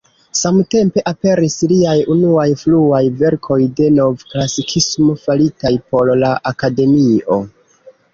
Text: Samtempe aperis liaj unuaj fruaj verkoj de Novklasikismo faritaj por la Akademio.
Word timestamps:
Samtempe 0.37 1.01
aperis 1.09 1.57
liaj 1.71 1.97
unuaj 2.13 2.45
fruaj 2.61 3.01
verkoj 3.19 3.57
de 3.81 3.89
Novklasikismo 3.97 5.17
faritaj 5.27 5.73
por 5.93 6.11
la 6.23 6.33
Akademio. 6.53 7.39